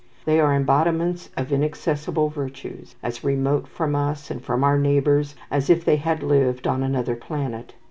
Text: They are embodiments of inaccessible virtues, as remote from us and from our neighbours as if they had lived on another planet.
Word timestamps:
They 0.25 0.39
are 0.39 0.55
embodiments 0.55 1.29
of 1.37 1.51
inaccessible 1.53 2.29
virtues, 2.29 2.95
as 3.03 3.23
remote 3.23 3.67
from 3.67 3.95
us 3.95 4.31
and 4.31 4.41
from 4.43 4.63
our 4.63 4.75
neighbours 4.79 5.35
as 5.51 5.69
if 5.69 5.85
they 5.85 5.97
had 5.97 6.23
lived 6.23 6.65
on 6.65 6.81
another 6.81 7.15
planet. 7.15 7.75